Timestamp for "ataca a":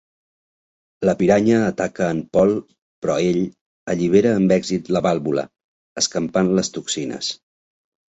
1.65-2.15